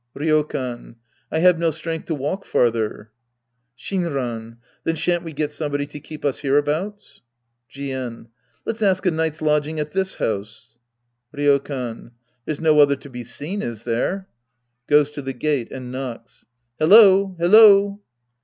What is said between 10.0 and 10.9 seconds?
house.